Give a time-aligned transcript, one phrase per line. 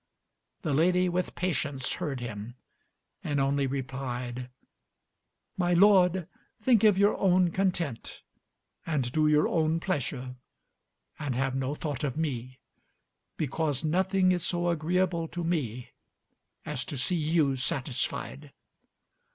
[0.63, 2.55] The lady with patience heard him,
[3.23, 4.49] and only replied,
[5.57, 6.27] "My lord!
[6.59, 8.23] think of your own content,
[8.83, 10.37] and do your own pleasure,
[11.19, 12.57] and have no thought of me;
[13.37, 15.91] because nothing is so agreeable to me
[16.65, 18.51] as to see you satisfied."